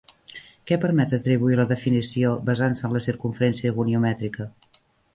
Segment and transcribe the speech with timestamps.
[0.71, 4.53] Què permet atribuir la definició basant-se en la circumferència goniomètrica?